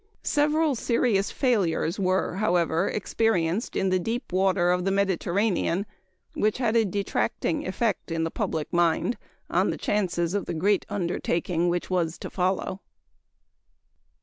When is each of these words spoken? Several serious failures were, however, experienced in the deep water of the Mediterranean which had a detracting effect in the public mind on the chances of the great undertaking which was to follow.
Several 0.23 0.73
serious 0.73 1.29
failures 1.29 1.99
were, 1.99 2.37
however, 2.37 2.87
experienced 2.89 3.75
in 3.75 3.89
the 3.89 3.99
deep 3.99 4.33
water 4.33 4.71
of 4.71 4.83
the 4.83 4.89
Mediterranean 4.89 5.85
which 6.33 6.57
had 6.57 6.75
a 6.75 6.85
detracting 6.85 7.67
effect 7.67 8.09
in 8.09 8.23
the 8.23 8.31
public 8.31 8.73
mind 8.73 9.15
on 9.47 9.69
the 9.69 9.77
chances 9.77 10.33
of 10.33 10.45
the 10.45 10.55
great 10.55 10.87
undertaking 10.89 11.69
which 11.69 11.91
was 11.91 12.17
to 12.17 12.31
follow. 12.31 12.79